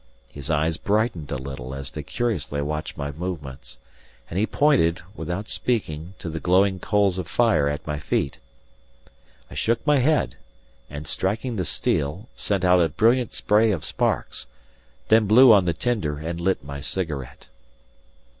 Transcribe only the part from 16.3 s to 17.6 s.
lit my cigarette.